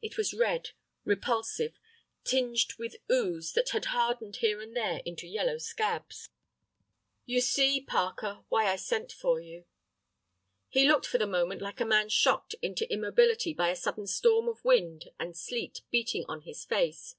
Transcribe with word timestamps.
It 0.00 0.16
was 0.16 0.32
red, 0.32 0.70
repulsive, 1.04 1.78
tinged 2.24 2.76
with 2.78 2.94
an 2.94 3.00
ooze 3.14 3.52
that 3.52 3.68
had 3.72 3.84
hardened 3.84 4.36
here 4.36 4.58
and 4.62 4.74
there 4.74 5.02
into 5.04 5.26
yellow 5.26 5.58
scabs. 5.58 6.30
"You 7.26 7.42
see, 7.42 7.82
Parker, 7.82 8.42
why 8.48 8.72
I 8.72 8.76
sent 8.76 9.12
for 9.12 9.38
you." 9.38 9.66
He 10.70 10.88
looked 10.88 11.04
for 11.04 11.18
the 11.18 11.26
moment 11.26 11.60
like 11.60 11.82
a 11.82 11.84
man 11.84 12.08
shocked 12.08 12.54
into 12.62 12.90
immobility 12.90 13.52
by 13.52 13.68
a 13.68 13.76
sudden 13.76 14.06
storm 14.06 14.48
of 14.48 14.64
wind 14.64 15.10
and 15.20 15.36
sleet 15.36 15.82
beating 15.90 16.24
on 16.26 16.40
his 16.40 16.64
face. 16.64 17.14